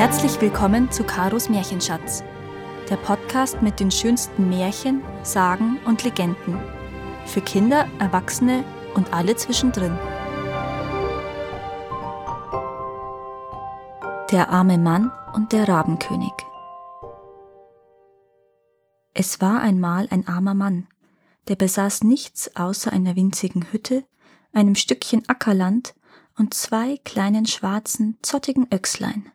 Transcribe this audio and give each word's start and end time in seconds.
Herzlich 0.00 0.40
willkommen 0.40 0.90
zu 0.90 1.04
Karos 1.04 1.50
Märchenschatz, 1.50 2.24
der 2.88 2.96
Podcast 2.96 3.60
mit 3.60 3.80
den 3.80 3.90
schönsten 3.90 4.48
Märchen, 4.48 5.02
Sagen 5.22 5.78
und 5.84 6.04
Legenden. 6.04 6.58
Für 7.26 7.42
Kinder, 7.42 7.86
Erwachsene 7.98 8.64
und 8.94 9.12
alle 9.12 9.36
zwischendrin. 9.36 9.94
Der 14.30 14.48
arme 14.48 14.78
Mann 14.78 15.12
und 15.34 15.52
der 15.52 15.68
Rabenkönig. 15.68 16.32
Es 19.12 19.42
war 19.42 19.60
einmal 19.60 20.08
ein 20.10 20.26
armer 20.26 20.54
Mann, 20.54 20.88
der 21.48 21.56
besaß 21.56 22.04
nichts 22.04 22.56
außer 22.56 22.90
einer 22.90 23.16
winzigen 23.16 23.70
Hütte, 23.70 24.04
einem 24.54 24.76
Stückchen 24.76 25.28
Ackerland 25.28 25.94
und 26.38 26.54
zwei 26.54 26.96
kleinen 27.04 27.44
schwarzen, 27.44 28.16
zottigen 28.22 28.66
Öchslein. 28.72 29.30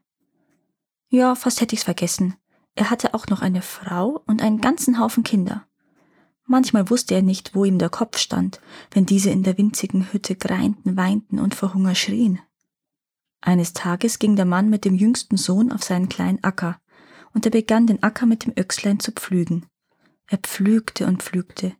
Ja, 1.09 1.35
fast 1.35 1.61
hätte 1.61 1.75
ich's 1.75 1.83
vergessen. 1.83 2.35
Er 2.75 2.89
hatte 2.89 3.13
auch 3.13 3.27
noch 3.27 3.41
eine 3.41 3.61
Frau 3.61 4.21
und 4.25 4.41
einen 4.41 4.59
ganzen 4.59 4.99
Haufen 4.99 5.23
Kinder. 5.23 5.65
Manchmal 6.45 6.89
wusste 6.89 7.15
er 7.15 7.21
nicht, 7.21 7.55
wo 7.55 7.65
ihm 7.65 7.79
der 7.79 7.89
Kopf 7.89 8.17
stand, 8.17 8.61
wenn 8.91 9.05
diese 9.05 9.31
in 9.31 9.43
der 9.43 9.57
winzigen 9.57 10.11
Hütte 10.11 10.35
greinten, 10.35 10.95
weinten 10.97 11.39
und 11.39 11.55
vor 11.55 11.73
Hunger 11.73 11.95
schrien. 11.95 12.39
Eines 13.41 13.73
Tages 13.73 14.19
ging 14.19 14.35
der 14.35 14.45
Mann 14.45 14.69
mit 14.69 14.85
dem 14.85 14.95
jüngsten 14.95 15.37
Sohn 15.37 15.71
auf 15.71 15.83
seinen 15.83 16.09
kleinen 16.09 16.43
Acker, 16.43 16.79
und 17.33 17.45
er 17.45 17.51
begann 17.51 17.87
den 17.87 18.01
Acker 18.03 18.25
mit 18.25 18.45
dem 18.45 18.53
Öchslein 18.57 18.99
zu 18.99 19.11
pflügen. 19.11 19.65
Er 20.27 20.37
pflügte 20.37 21.05
und 21.07 21.21
pflügte, 21.21 21.73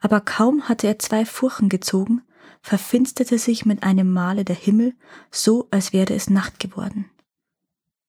aber 0.00 0.20
kaum 0.20 0.68
hatte 0.68 0.86
er 0.86 0.98
zwei 0.98 1.24
Furchen 1.24 1.68
gezogen, 1.68 2.22
verfinsterte 2.60 3.38
sich 3.38 3.64
mit 3.64 3.82
einem 3.82 4.12
Male 4.12 4.44
der 4.44 4.56
Himmel, 4.56 4.94
so 5.30 5.68
als 5.70 5.92
wäre 5.92 6.14
es 6.14 6.28
Nacht 6.28 6.60
geworden. 6.60 7.10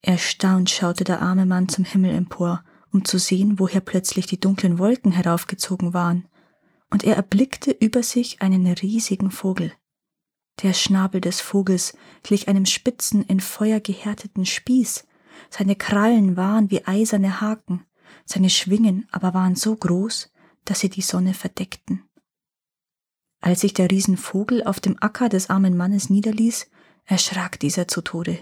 Erstaunt 0.05 0.69
schaute 0.69 1.03
der 1.03 1.23
arme 1.23 1.47
Mann 1.47 1.67
zum 1.67 1.83
Himmel 1.83 2.13
empor, 2.13 2.63
um 2.91 3.05
zu 3.05 3.17
sehen, 3.17 3.57
woher 3.57 3.81
plötzlich 3.81 4.27
die 4.27 4.39
dunklen 4.39 4.77
Wolken 4.77 5.11
heraufgezogen 5.11 5.95
waren, 5.95 6.27
und 6.91 7.03
er 7.03 7.15
erblickte 7.15 7.71
über 7.71 8.03
sich 8.03 8.39
einen 8.43 8.67
riesigen 8.67 9.31
Vogel. 9.31 9.73
Der 10.61 10.73
Schnabel 10.73 11.21
des 11.21 11.41
Vogels 11.41 11.97
glich 12.21 12.47
einem 12.47 12.67
spitzen, 12.67 13.23
in 13.23 13.39
Feuer 13.39 13.79
gehärteten 13.79 14.45
Spieß, 14.45 15.07
seine 15.49 15.75
Krallen 15.75 16.37
waren 16.37 16.69
wie 16.69 16.85
eiserne 16.85 17.41
Haken, 17.41 17.83
seine 18.25 18.51
Schwingen 18.51 19.07
aber 19.11 19.33
waren 19.33 19.55
so 19.55 19.75
groß, 19.75 20.31
dass 20.65 20.81
sie 20.81 20.89
die 20.89 21.01
Sonne 21.01 21.33
verdeckten. 21.33 22.03
Als 23.41 23.61
sich 23.61 23.73
der 23.73 23.89
Riesenvogel 23.89 24.63
auf 24.65 24.79
dem 24.79 24.97
Acker 25.01 25.29
des 25.29 25.49
armen 25.49 25.75
Mannes 25.75 26.11
niederließ, 26.11 26.69
erschrak 27.05 27.59
dieser 27.59 27.87
zu 27.87 28.01
Tode. 28.01 28.37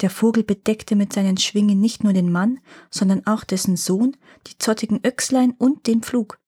Der 0.00 0.10
Vogel 0.10 0.42
bedeckte 0.42 0.96
mit 0.96 1.12
seinen 1.12 1.36
Schwingen 1.36 1.80
nicht 1.80 2.02
nur 2.02 2.12
den 2.12 2.32
Mann, 2.32 2.60
sondern 2.90 3.26
auch 3.26 3.44
dessen 3.44 3.76
Sohn, 3.76 4.16
die 4.46 4.58
zottigen 4.58 5.00
Öchslein 5.04 5.52
und 5.52 5.86
den 5.86 6.02
Pflug. 6.02 6.40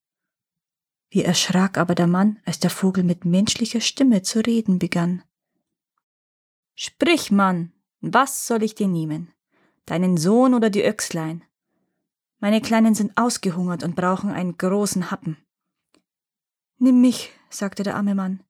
Wie 1.11 1.23
erschrak 1.23 1.79
aber 1.79 1.95
der 1.95 2.09
Mann, 2.09 2.41
als 2.45 2.59
der 2.59 2.71
Vogel 2.71 3.05
mit 3.05 3.25
menschlicher 3.25 3.81
Stimme 3.81 4.23
zu 4.23 4.41
reden 4.41 4.79
begann. 4.79 5.23
Sprich, 6.75 7.31
Mann, 7.31 7.73
was 8.01 8.47
soll 8.47 8.63
ich 8.63 8.75
dir 8.75 8.89
nehmen? 8.89 9.33
Deinen 9.87 10.17
Sohn 10.17 10.53
oder 10.53 10.69
die 10.69 10.85
Öchslein? 10.85 11.45
Meine 12.39 12.61
Kleinen 12.61 12.95
sind 12.95 13.17
ausgehungert 13.17 13.83
und 13.83 13.97
brauchen 13.97 14.31
einen 14.31 14.59
großen 14.59 15.11
Happen. 15.11 15.39
Nimm 16.79 17.01
mich, 17.01 17.31
sagte 17.49 17.83
der 17.83 17.97
arme 17.97 18.15
Mann. 18.15 18.43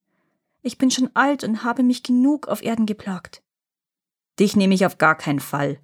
Ich 0.63 0.79
bin 0.79 0.91
schon 0.91 1.15
alt 1.15 1.45
und 1.45 1.63
habe 1.63 1.85
mich 1.85 2.03
genug 2.03 2.49
auf 2.49 2.63
Erden 2.63 2.87
geplagt. 2.87 3.45
Dich 4.39 4.57
nehme 4.57 4.75
ich 4.75 4.85
auf 4.85 4.99
gar 4.99 5.17
keinen 5.17 5.41
Fall, 5.41 5.81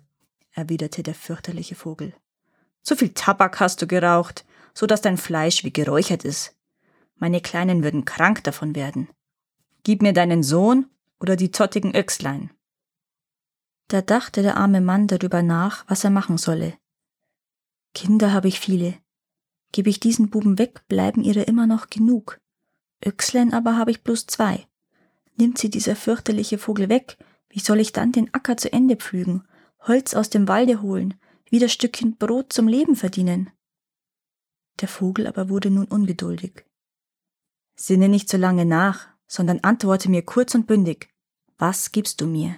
erwiderte 0.52 1.02
der 1.02 1.14
fürchterliche 1.14 1.74
Vogel. 1.74 2.14
Zu 2.82 2.96
viel 2.96 3.10
Tabak 3.10 3.60
hast 3.60 3.80
du 3.80 3.86
geraucht, 3.86 4.44
so 4.74 4.86
dass 4.86 5.00
dein 5.00 5.16
Fleisch 5.16 5.64
wie 5.64 5.72
geräuchert 5.72 6.24
ist. 6.24 6.56
Meine 7.16 7.40
Kleinen 7.40 7.82
würden 7.82 8.04
krank 8.04 8.42
davon 8.44 8.74
werden. 8.74 9.08
Gib 9.84 10.02
mir 10.02 10.12
deinen 10.12 10.42
Sohn 10.42 10.86
oder 11.20 11.36
die 11.36 11.50
zottigen 11.50 11.94
Öchslein. 11.94 12.50
Da 13.88 14.02
dachte 14.02 14.42
der 14.42 14.56
arme 14.56 14.80
Mann 14.80 15.06
darüber 15.06 15.42
nach, 15.42 15.84
was 15.88 16.04
er 16.04 16.10
machen 16.10 16.38
solle. 16.38 16.74
Kinder 17.94 18.32
habe 18.32 18.48
ich 18.48 18.58
viele. 18.58 18.94
Gebe 19.70 19.90
ich 19.90 20.00
diesen 20.00 20.30
Buben 20.30 20.58
weg, 20.58 20.82
bleiben 20.88 21.22
ihre 21.22 21.42
immer 21.42 21.66
noch 21.66 21.88
genug. 21.88 22.40
Öchslein 23.04 23.52
aber 23.52 23.76
habe 23.76 23.90
ich 23.90 24.02
bloß 24.02 24.26
zwei. 24.26 24.66
Nimmt 25.36 25.58
sie 25.58 25.70
dieser 25.70 25.96
fürchterliche 25.96 26.58
Vogel 26.58 26.88
weg, 26.88 27.16
wie 27.52 27.60
soll 27.60 27.80
ich 27.80 27.92
dann 27.92 28.12
den 28.12 28.32
Acker 28.32 28.56
zu 28.56 28.72
Ende 28.72 28.96
pflügen, 28.96 29.46
Holz 29.80 30.14
aus 30.14 30.30
dem 30.30 30.48
Walde 30.48 30.80
holen, 30.80 31.14
wieder 31.50 31.68
Stückchen 31.68 32.16
Brot 32.16 32.52
zum 32.52 32.66
Leben 32.66 32.96
verdienen? 32.96 33.50
Der 34.80 34.88
Vogel 34.88 35.26
aber 35.26 35.50
wurde 35.50 35.70
nun 35.70 35.84
ungeduldig. 35.84 36.64
Sinne 37.76 38.08
nicht 38.08 38.30
so 38.30 38.38
lange 38.38 38.64
nach, 38.64 39.08
sondern 39.26 39.60
antworte 39.60 40.10
mir 40.10 40.22
kurz 40.22 40.54
und 40.54 40.66
bündig. 40.66 41.10
Was 41.58 41.92
gibst 41.92 42.20
du 42.22 42.26
mir? 42.26 42.56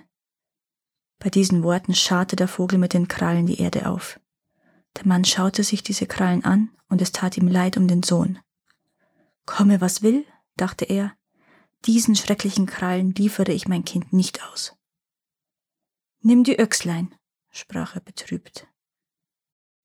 Bei 1.18 1.28
diesen 1.28 1.64
Worten 1.64 1.94
scharte 1.94 2.36
der 2.36 2.48
Vogel 2.48 2.78
mit 2.78 2.94
den 2.94 3.08
Krallen 3.08 3.46
die 3.46 3.60
Erde 3.60 3.88
auf. 3.88 4.20
Der 4.96 5.06
Mann 5.06 5.24
schaute 5.24 5.64
sich 5.64 5.82
diese 5.82 6.06
Krallen 6.06 6.44
an, 6.44 6.70
und 6.88 7.02
es 7.02 7.10
tat 7.10 7.36
ihm 7.36 7.48
leid 7.48 7.76
um 7.76 7.88
den 7.88 8.04
Sohn. 8.04 8.38
Komme, 9.44 9.80
was 9.80 10.02
will, 10.02 10.24
dachte 10.56 10.84
er, 10.84 11.16
diesen 11.84 12.14
schrecklichen 12.14 12.66
Krallen 12.66 13.12
liefere 13.14 13.52
ich 13.52 13.66
mein 13.66 13.84
Kind 13.84 14.12
nicht 14.12 14.42
aus. 14.44 14.76
Nimm 16.26 16.42
die 16.42 16.58
Öchslein, 16.58 17.14
sprach 17.50 17.96
er 17.96 18.00
betrübt. 18.00 18.66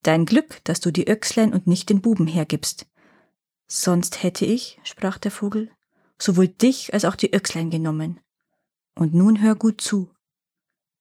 Dein 0.03 0.25
Glück, 0.25 0.63
dass 0.63 0.79
du 0.79 0.89
die 0.89 1.05
Öchslein 1.05 1.53
und 1.53 1.67
nicht 1.67 1.89
den 1.89 1.99
Buben 1.99 2.27
hergibst. 2.27 2.87
Sonst 3.67 4.23
hätte 4.23 4.45
ich, 4.45 4.79
sprach 4.83 5.17
der 5.17 5.31
Vogel, 5.31 5.69
sowohl 6.17 6.47
dich 6.47 6.93
als 6.93 7.03
auch 7.03 7.17
die 7.17 7.33
Öchslein 7.33 7.69
genommen. 7.69 8.21
Und 8.95 9.13
nun 9.13 9.41
hör 9.41 9.55
gut 9.55 9.81
zu. 9.81 10.15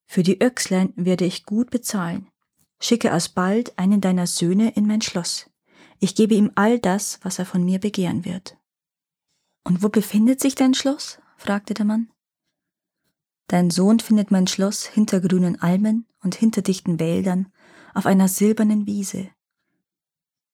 Für 0.07 0.25
die 0.25 0.41
Öchslein 0.41 0.93
werde 0.97 1.25
ich 1.25 1.47
gut 1.47 1.71
bezahlen. 1.71 2.29
Schicke 2.81 3.13
alsbald 3.13 3.79
einen 3.79 4.01
deiner 4.01 4.27
Söhne 4.27 4.71
in 4.73 4.89
mein 4.89 5.03
Schloss. 5.03 5.49
Ich 6.01 6.17
gebe 6.17 6.35
ihm 6.35 6.51
all 6.57 6.81
das, 6.81 7.21
was 7.23 7.39
er 7.39 7.47
von 7.47 7.65
mir 7.65 7.79
begehren 7.79 8.25
wird. 8.25 8.57
Und 9.63 9.85
wo 9.85 9.89
befindet 9.89 10.41
sich 10.41 10.57
dein 10.57 10.75
Schloss? 10.75 11.21
fragte 11.37 11.75
der 11.75 11.85
Mann. 11.85 12.11
Dein 13.49 13.71
Sohn 13.71 13.99
findet 13.99 14.31
mein 14.31 14.47
Schloss 14.47 14.87
hinter 14.87 15.21
grünen 15.21 15.61
Almen 15.61 16.07
und 16.23 16.35
hinter 16.35 16.63
dichten 16.63 17.01
Wäldern 17.01 17.51
auf 17.95 18.07
einer 18.07 18.29
silbernen 18.29 18.87
Wiese. 18.87 19.31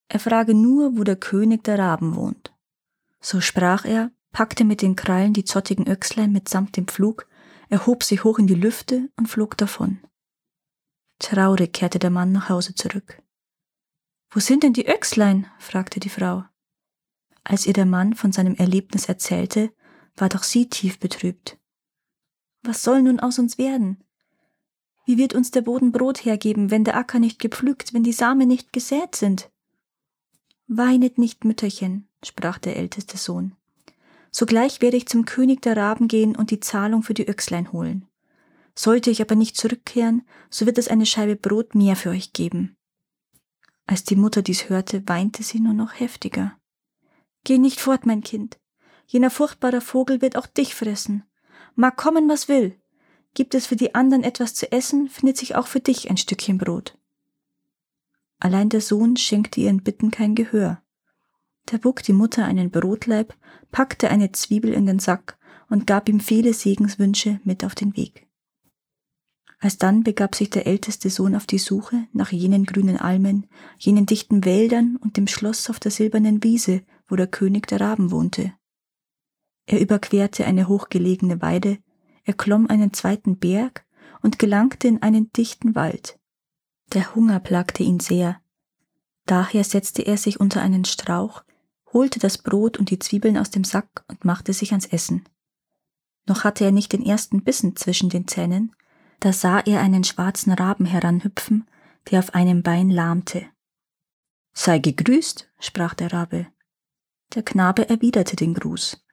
Er 0.08 0.20
frage 0.20 0.54
nur, 0.54 0.96
wo 0.96 1.02
der 1.04 1.16
König 1.16 1.64
der 1.64 1.78
Raben 1.78 2.14
wohnt. 2.14 2.54
So 3.20 3.40
sprach 3.40 3.84
er, 3.84 4.12
packte 4.32 4.64
mit 4.64 4.80
den 4.80 4.96
Krallen 4.96 5.32
die 5.32 5.44
zottigen 5.44 5.88
Öchslein 5.88 6.30
mitsamt 6.30 6.76
dem 6.76 6.86
Pflug, 6.86 7.26
erhob 7.68 8.04
sich 8.04 8.22
hoch 8.22 8.38
in 8.38 8.46
die 8.46 8.54
Lüfte 8.54 9.10
und 9.16 9.28
flog 9.28 9.56
davon. 9.56 10.00
Traurig 11.18 11.72
kehrte 11.72 11.98
der 11.98 12.10
Mann 12.10 12.32
nach 12.32 12.48
Hause 12.48 12.74
zurück. 12.74 13.22
Wo 14.30 14.40
sind 14.40 14.62
denn 14.62 14.72
die 14.72 14.88
Öchslein? 14.88 15.46
fragte 15.58 16.00
die 16.00 16.08
Frau. 16.08 16.44
Als 17.42 17.66
ihr 17.66 17.72
der 17.72 17.86
Mann 17.86 18.14
von 18.14 18.32
seinem 18.32 18.54
Erlebnis 18.54 19.06
erzählte, 19.06 19.72
war 20.16 20.28
doch 20.28 20.42
sie 20.42 20.68
tief 20.68 20.98
betrübt. 20.98 21.58
Was 22.64 22.82
soll 22.82 23.02
nun 23.02 23.20
aus 23.20 23.38
uns 23.38 23.58
werden? 23.58 24.02
Wie 25.04 25.18
wird 25.18 25.34
uns 25.34 25.50
der 25.50 25.60
Boden 25.60 25.92
Brot 25.92 26.24
hergeben, 26.24 26.70
wenn 26.70 26.82
der 26.82 26.96
Acker 26.96 27.18
nicht 27.18 27.38
gepflügt, 27.38 27.92
wenn 27.92 28.04
die 28.04 28.12
Samen 28.12 28.48
nicht 28.48 28.72
gesät 28.72 29.14
sind? 29.14 29.50
Weinet 30.66 31.18
nicht, 31.18 31.44
Mütterchen, 31.44 32.08
sprach 32.24 32.58
der 32.58 32.76
älteste 32.76 33.18
Sohn. 33.18 33.54
Sogleich 34.30 34.80
werde 34.80 34.96
ich 34.96 35.06
zum 35.06 35.26
König 35.26 35.60
der 35.60 35.76
Raben 35.76 36.08
gehen 36.08 36.34
und 36.34 36.50
die 36.50 36.60
Zahlung 36.60 37.02
für 37.02 37.12
die 37.12 37.28
Öchslein 37.28 37.70
holen. 37.70 38.08
Sollte 38.74 39.10
ich 39.10 39.20
aber 39.20 39.34
nicht 39.34 39.58
zurückkehren, 39.58 40.26
so 40.48 40.64
wird 40.64 40.78
es 40.78 40.88
eine 40.88 41.04
Scheibe 41.04 41.36
Brot 41.36 41.74
mehr 41.74 41.96
für 41.96 42.10
euch 42.10 42.32
geben. 42.32 42.76
Als 43.86 44.04
die 44.04 44.16
Mutter 44.16 44.40
dies 44.40 44.70
hörte, 44.70 45.06
weinte 45.06 45.42
sie 45.42 45.60
nur 45.60 45.74
noch 45.74 46.00
heftiger. 46.00 46.58
Geh 47.44 47.58
nicht 47.58 47.78
fort, 47.78 48.06
mein 48.06 48.22
Kind. 48.22 48.58
Jener 49.06 49.28
furchtbare 49.28 49.82
Vogel 49.82 50.22
wird 50.22 50.36
auch 50.38 50.46
dich 50.46 50.74
fressen. 50.74 51.24
Mag 51.74 51.96
kommen, 51.96 52.28
was 52.28 52.48
will. 52.48 52.78
Gibt 53.34 53.54
es 53.54 53.66
für 53.66 53.76
die 53.76 53.94
anderen 53.94 54.22
etwas 54.22 54.54
zu 54.54 54.70
essen, 54.70 55.08
findet 55.08 55.36
sich 55.36 55.56
auch 55.56 55.66
für 55.66 55.80
dich 55.80 56.08
ein 56.08 56.16
Stückchen 56.16 56.58
Brot. 56.58 56.96
Allein 58.38 58.68
der 58.68 58.80
Sohn 58.80 59.16
schenkte 59.16 59.60
ihren 59.60 59.82
Bitten 59.82 60.10
kein 60.10 60.34
Gehör. 60.34 60.82
Da 61.66 61.78
bog 61.78 62.02
die 62.02 62.12
Mutter 62.12 62.44
einen 62.44 62.70
Brotleib, 62.70 63.34
packte 63.72 64.10
eine 64.10 64.32
Zwiebel 64.32 64.72
in 64.72 64.86
den 64.86 64.98
Sack 64.98 65.38
und 65.68 65.86
gab 65.86 66.08
ihm 66.08 66.20
viele 66.20 66.52
Segenswünsche 66.52 67.40
mit 67.44 67.64
auf 67.64 67.74
den 67.74 67.96
Weg. 67.96 68.28
Alsdann 69.58 70.02
begab 70.02 70.34
sich 70.34 70.50
der 70.50 70.66
älteste 70.66 71.08
Sohn 71.08 71.34
auf 71.34 71.46
die 71.46 71.58
Suche 71.58 72.06
nach 72.12 72.32
jenen 72.32 72.66
grünen 72.66 72.98
Almen, 72.98 73.46
jenen 73.78 74.04
dichten 74.04 74.44
Wäldern 74.44 74.96
und 74.96 75.16
dem 75.16 75.26
Schloss 75.26 75.70
auf 75.70 75.80
der 75.80 75.90
silbernen 75.90 76.44
Wiese, 76.44 76.82
wo 77.08 77.16
der 77.16 77.28
König 77.28 77.66
der 77.66 77.80
Raben 77.80 78.10
wohnte. 78.10 78.52
Er 79.66 79.80
überquerte 79.80 80.44
eine 80.44 80.68
hochgelegene 80.68 81.40
Weide, 81.40 81.78
er 82.24 82.34
klomm 82.34 82.68
einen 82.68 82.92
zweiten 82.92 83.38
Berg 83.38 83.84
und 84.22 84.38
gelangte 84.38 84.88
in 84.88 85.02
einen 85.02 85.32
dichten 85.32 85.74
Wald. 85.74 86.18
Der 86.92 87.14
Hunger 87.14 87.40
plagte 87.40 87.82
ihn 87.82 88.00
sehr. 88.00 88.40
Daher 89.26 89.64
setzte 89.64 90.02
er 90.02 90.16
sich 90.16 90.40
unter 90.40 90.60
einen 90.60 90.84
Strauch, 90.84 91.44
holte 91.92 92.18
das 92.18 92.38
Brot 92.38 92.78
und 92.78 92.90
die 92.90 92.98
Zwiebeln 92.98 93.38
aus 93.38 93.50
dem 93.50 93.64
Sack 93.64 94.04
und 94.08 94.24
machte 94.24 94.52
sich 94.52 94.72
ans 94.72 94.86
Essen. 94.86 95.24
Noch 96.26 96.44
hatte 96.44 96.64
er 96.64 96.72
nicht 96.72 96.92
den 96.92 97.04
ersten 97.04 97.42
Bissen 97.42 97.76
zwischen 97.76 98.08
den 98.08 98.26
Zähnen, 98.26 98.74
da 99.20 99.32
sah 99.32 99.60
er 99.60 99.80
einen 99.80 100.04
schwarzen 100.04 100.52
Raben 100.52 100.86
heranhüpfen, 100.86 101.68
der 102.10 102.18
auf 102.18 102.34
einem 102.34 102.62
Bein 102.62 102.90
lahmte. 102.90 103.46
Sei 104.52 104.78
gegrüßt, 104.78 105.50
sprach 105.58 105.94
der 105.94 106.12
Rabe. 106.12 106.46
Der 107.34 107.42
Knabe 107.42 107.88
erwiderte 107.88 108.36
den 108.36 108.54
Gruß. 108.54 109.03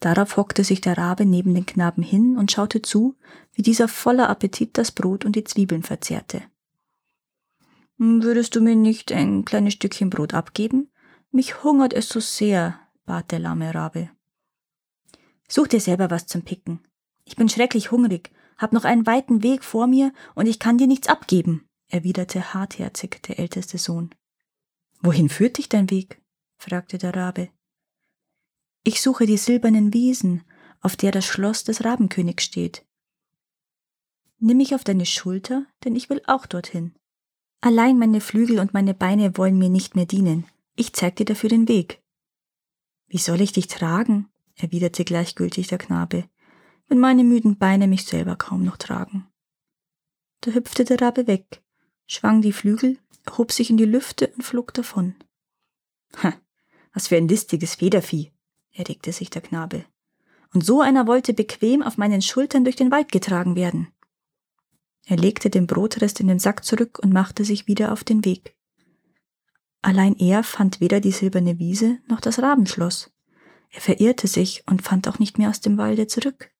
Darauf 0.00 0.36
hockte 0.36 0.62
sich 0.62 0.80
der 0.80 0.96
Rabe 0.96 1.26
neben 1.26 1.54
den 1.54 1.66
Knaben 1.66 2.02
hin 2.02 2.36
und 2.36 2.52
schaute 2.52 2.82
zu, 2.82 3.16
wie 3.52 3.62
dieser 3.62 3.88
voller 3.88 4.28
Appetit 4.28 4.78
das 4.78 4.92
Brot 4.92 5.24
und 5.24 5.34
die 5.34 5.44
Zwiebeln 5.44 5.82
verzehrte. 5.82 6.42
Würdest 7.96 8.54
du 8.54 8.60
mir 8.60 8.76
nicht 8.76 9.10
ein 9.10 9.44
kleines 9.44 9.74
Stückchen 9.74 10.08
Brot 10.08 10.34
abgeben? 10.34 10.92
Mich 11.32 11.64
hungert 11.64 11.92
es 11.92 12.08
so 12.08 12.20
sehr, 12.20 12.78
bat 13.06 13.32
der 13.32 13.40
lahme 13.40 13.74
Rabe. 13.74 14.10
Such 15.48 15.66
dir 15.66 15.80
selber 15.80 16.10
was 16.10 16.26
zum 16.26 16.42
Picken. 16.42 16.80
Ich 17.24 17.34
bin 17.34 17.48
schrecklich 17.48 17.90
hungrig, 17.90 18.30
hab 18.56 18.72
noch 18.72 18.84
einen 18.84 19.06
weiten 19.06 19.42
Weg 19.42 19.64
vor 19.64 19.88
mir 19.88 20.12
und 20.36 20.46
ich 20.46 20.60
kann 20.60 20.78
dir 20.78 20.86
nichts 20.86 21.08
abgeben, 21.08 21.66
erwiderte 21.88 22.54
hartherzig 22.54 23.20
der 23.26 23.40
älteste 23.40 23.78
Sohn. 23.78 24.14
Wohin 25.00 25.28
führt 25.28 25.58
dich 25.58 25.68
dein 25.68 25.90
Weg? 25.90 26.22
fragte 26.56 26.98
der 26.98 27.14
Rabe. 27.14 27.48
Ich 28.88 29.02
suche 29.02 29.26
die 29.26 29.36
silbernen 29.36 29.92
Wiesen, 29.92 30.44
auf 30.80 30.96
der 30.96 31.12
das 31.12 31.26
Schloss 31.26 31.62
des 31.62 31.84
Rabenkönigs 31.84 32.42
steht. 32.42 32.86
Nimm 34.38 34.56
mich 34.56 34.74
auf 34.74 34.82
deine 34.82 35.04
Schulter, 35.04 35.66
denn 35.84 35.94
ich 35.94 36.08
will 36.08 36.22
auch 36.26 36.46
dorthin. 36.46 36.94
Allein 37.60 37.98
meine 37.98 38.22
Flügel 38.22 38.58
und 38.58 38.72
meine 38.72 38.94
Beine 38.94 39.36
wollen 39.36 39.58
mir 39.58 39.68
nicht 39.68 39.94
mehr 39.94 40.06
dienen. 40.06 40.46
Ich 40.74 40.94
zeig 40.94 41.16
dir 41.16 41.26
dafür 41.26 41.50
den 41.50 41.68
Weg. 41.68 42.00
Wie 43.08 43.18
soll 43.18 43.42
ich 43.42 43.52
dich 43.52 43.66
tragen? 43.66 44.30
erwiderte 44.54 45.04
gleichgültig 45.04 45.66
der 45.66 45.76
Knabe, 45.76 46.26
wenn 46.86 46.98
meine 46.98 47.24
müden 47.24 47.58
Beine 47.58 47.88
mich 47.88 48.06
selber 48.06 48.36
kaum 48.36 48.64
noch 48.64 48.78
tragen. 48.78 49.28
Da 50.40 50.52
hüpfte 50.52 50.86
der 50.86 50.98
Rabe 51.02 51.26
weg, 51.26 51.62
schwang 52.06 52.40
die 52.40 52.54
Flügel, 52.54 52.96
hob 53.36 53.52
sich 53.52 53.68
in 53.68 53.76
die 53.76 53.84
Lüfte 53.84 54.28
und 54.28 54.44
flog 54.44 54.72
davon. 54.72 55.14
Ha, 56.22 56.32
was 56.94 57.08
für 57.08 57.18
ein 57.18 57.28
listiges 57.28 57.74
Federvieh, 57.74 58.32
erregte 58.72 59.12
sich 59.12 59.30
der 59.30 59.42
Knabe. 59.42 59.84
Und 60.52 60.64
so 60.64 60.80
einer 60.80 61.06
wollte 61.06 61.34
bequem 61.34 61.82
auf 61.82 61.98
meinen 61.98 62.22
Schultern 62.22 62.64
durch 62.64 62.76
den 62.76 62.90
Wald 62.90 63.12
getragen 63.12 63.54
werden. 63.56 63.88
Er 65.06 65.16
legte 65.16 65.50
den 65.50 65.66
Brotrest 65.66 66.20
in 66.20 66.28
den 66.28 66.38
Sack 66.38 66.64
zurück 66.64 66.98
und 66.98 67.12
machte 67.12 67.44
sich 67.44 67.66
wieder 67.66 67.92
auf 67.92 68.04
den 68.04 68.24
Weg. 68.24 68.54
Allein 69.80 70.16
er 70.16 70.42
fand 70.42 70.80
weder 70.80 71.00
die 71.00 71.12
silberne 71.12 71.58
Wiese 71.58 71.98
noch 72.08 72.20
das 72.20 72.40
Rabenschloss. 72.40 73.10
Er 73.70 73.80
verirrte 73.80 74.26
sich 74.26 74.64
und 74.66 74.82
fand 74.82 75.08
auch 75.08 75.18
nicht 75.18 75.38
mehr 75.38 75.50
aus 75.50 75.60
dem 75.60 75.78
Walde 75.78 76.06
zurück. 76.06 76.50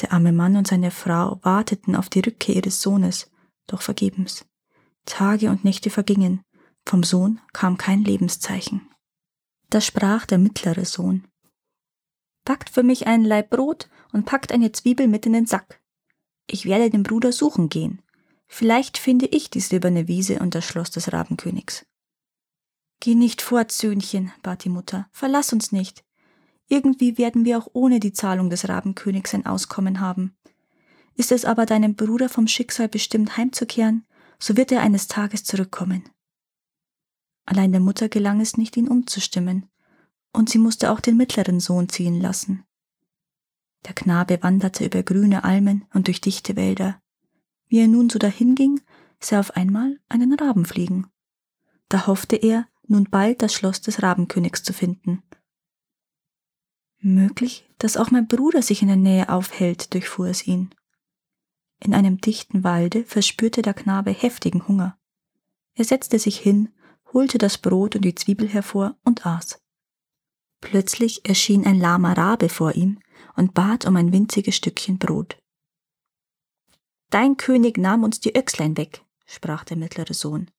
Der 0.00 0.12
arme 0.12 0.32
Mann 0.32 0.56
und 0.56 0.66
seine 0.66 0.90
Frau 0.90 1.38
warteten 1.42 1.96
auf 1.96 2.08
die 2.08 2.20
Rückkehr 2.20 2.56
ihres 2.56 2.82
Sohnes, 2.82 3.30
doch 3.66 3.82
vergebens. 3.82 4.44
Tage 5.06 5.48
und 5.48 5.64
Nächte 5.64 5.88
vergingen, 5.88 6.42
vom 6.84 7.02
Sohn 7.02 7.40
kam 7.52 7.78
kein 7.78 8.04
Lebenszeichen. 8.04 8.88
Da 9.70 9.80
sprach 9.80 10.26
der 10.26 10.38
mittlere 10.38 10.84
Sohn 10.84 11.26
Backt 12.44 12.70
für 12.70 12.84
mich 12.84 13.06
einen 13.06 13.24
Laib 13.24 13.50
Brot 13.50 13.88
und 14.12 14.24
packt 14.24 14.52
eine 14.52 14.70
Zwiebel 14.72 15.08
mit 15.08 15.26
in 15.26 15.32
den 15.32 15.46
Sack. 15.46 15.80
Ich 16.46 16.64
werde 16.64 16.90
den 16.90 17.02
Bruder 17.02 17.32
suchen 17.32 17.68
gehen. 17.68 18.02
Vielleicht 18.46 18.98
finde 18.98 19.26
ich 19.26 19.50
die 19.50 19.60
silberne 19.60 20.06
Wiese 20.06 20.38
und 20.38 20.54
das 20.54 20.64
Schloss 20.64 20.92
des 20.92 21.12
Rabenkönigs. 21.12 21.84
Geh 23.00 23.16
nicht 23.16 23.42
fort, 23.42 23.72
Söhnchen, 23.72 24.32
bat 24.42 24.64
die 24.64 24.68
Mutter. 24.68 25.08
Verlass 25.10 25.52
uns 25.52 25.72
nicht. 25.72 26.04
Irgendwie 26.68 27.18
werden 27.18 27.44
wir 27.44 27.58
auch 27.58 27.68
ohne 27.72 28.00
die 28.00 28.12
Zahlung 28.12 28.48
des 28.48 28.68
Rabenkönigs 28.68 29.34
ein 29.34 29.46
Auskommen 29.46 30.00
haben. 30.00 30.36
Ist 31.14 31.32
es 31.32 31.44
aber 31.44 31.66
deinem 31.66 31.96
Bruder 31.96 32.28
vom 32.28 32.46
Schicksal 32.46 32.88
bestimmt 32.88 33.36
heimzukehren, 33.36 34.06
so 34.38 34.56
wird 34.56 34.70
er 34.70 34.82
eines 34.82 35.08
Tages 35.08 35.44
zurückkommen. 35.44 36.08
Allein 37.46 37.72
der 37.72 37.80
Mutter 37.80 38.08
gelang 38.08 38.40
es 38.40 38.56
nicht, 38.56 38.76
ihn 38.76 38.88
umzustimmen, 38.88 39.68
und 40.32 40.50
sie 40.50 40.58
musste 40.58 40.90
auch 40.90 41.00
den 41.00 41.16
mittleren 41.16 41.60
Sohn 41.60 41.88
ziehen 41.88 42.20
lassen. 42.20 42.64
Der 43.86 43.94
Knabe 43.94 44.42
wanderte 44.42 44.84
über 44.84 45.02
grüne 45.02 45.44
Almen 45.44 45.84
und 45.94 46.08
durch 46.08 46.20
dichte 46.20 46.56
Wälder. 46.56 47.00
Wie 47.68 47.80
er 47.80 47.88
nun 47.88 48.10
so 48.10 48.18
dahinging, 48.18 48.80
sah 49.20 49.36
er 49.36 49.40
auf 49.40 49.56
einmal 49.56 49.98
einen 50.08 50.34
Raben 50.34 50.66
fliegen. 50.66 51.06
Da 51.88 52.08
hoffte 52.08 52.36
er, 52.36 52.66
nun 52.88 53.04
bald 53.04 53.42
das 53.42 53.54
Schloss 53.54 53.80
des 53.80 54.02
Rabenkönigs 54.02 54.62
zu 54.62 54.72
finden. 54.72 55.22
Möglich, 56.98 57.68
dass 57.78 57.96
auch 57.96 58.10
mein 58.10 58.26
Bruder 58.26 58.62
sich 58.62 58.82
in 58.82 58.88
der 58.88 58.96
Nähe 58.96 59.28
aufhält, 59.28 59.94
durchfuhr 59.94 60.26
es 60.26 60.46
ihn. 60.46 60.70
In 61.78 61.94
einem 61.94 62.20
dichten 62.20 62.64
Walde 62.64 63.04
verspürte 63.04 63.62
der 63.62 63.74
Knabe 63.74 64.10
heftigen 64.10 64.66
Hunger. 64.66 64.98
Er 65.74 65.84
setzte 65.84 66.18
sich 66.18 66.38
hin, 66.38 66.70
holte 67.16 67.38
das 67.38 67.56
Brot 67.56 67.96
und 67.96 68.04
die 68.04 68.14
Zwiebel 68.14 68.46
hervor 68.46 68.94
und 69.02 69.24
aß. 69.24 69.58
Plötzlich 70.60 71.26
erschien 71.26 71.64
ein 71.64 71.80
lahmer 71.80 72.14
Rabe 72.14 72.50
vor 72.50 72.74
ihm 72.74 72.98
und 73.36 73.54
bat 73.54 73.86
um 73.86 73.96
ein 73.96 74.12
winziges 74.12 74.54
Stückchen 74.54 74.98
Brot. 74.98 75.38
Dein 77.08 77.38
König 77.38 77.78
nahm 77.78 78.04
uns 78.04 78.20
die 78.20 78.36
Öchslein 78.36 78.76
weg, 78.76 79.02
sprach 79.24 79.64
der 79.64 79.78
mittlere 79.78 80.12
Sohn, 80.12 80.50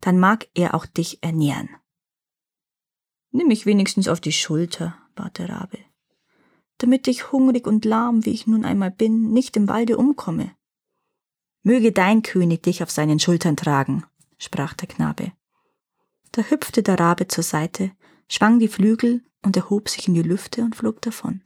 dann 0.00 0.18
mag 0.18 0.48
er 0.54 0.74
auch 0.74 0.86
dich 0.86 1.22
ernähren. 1.22 1.68
Nimm 3.30 3.48
mich 3.48 3.66
wenigstens 3.66 4.08
auf 4.08 4.20
die 4.22 4.32
Schulter, 4.32 4.96
bat 5.14 5.36
der 5.36 5.50
Rabe, 5.50 5.78
damit 6.78 7.06
ich 7.06 7.32
hungrig 7.32 7.66
und 7.66 7.84
lahm, 7.84 8.24
wie 8.24 8.30
ich 8.30 8.46
nun 8.46 8.64
einmal 8.64 8.90
bin, 8.90 9.32
nicht 9.32 9.58
im 9.58 9.68
Walde 9.68 9.98
umkomme. 9.98 10.54
Möge 11.62 11.92
dein 11.92 12.22
König 12.22 12.62
dich 12.62 12.82
auf 12.82 12.90
seinen 12.90 13.20
Schultern 13.20 13.56
tragen, 13.56 14.04
sprach 14.38 14.72
der 14.72 14.88
Knabe. 14.88 15.32
Da 16.32 16.42
hüpfte 16.42 16.82
der 16.82 16.98
Rabe 16.98 17.28
zur 17.28 17.44
Seite, 17.44 17.92
schwang 18.28 18.58
die 18.58 18.68
Flügel 18.68 19.24
und 19.42 19.56
erhob 19.56 19.88
sich 19.88 20.08
in 20.08 20.14
die 20.14 20.22
Lüfte 20.22 20.62
und 20.62 20.76
flog 20.76 21.00
davon. 21.02 21.42